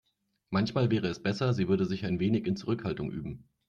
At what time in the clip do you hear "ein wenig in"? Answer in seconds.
2.07-2.55